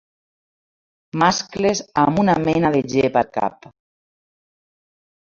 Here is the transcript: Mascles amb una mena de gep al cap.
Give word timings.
Mascles 1.23 1.81
amb 2.03 2.21
una 2.23 2.35
mena 2.47 2.71
de 2.77 2.81
gep 2.93 3.19
al 3.21 3.29
cap. 3.35 3.69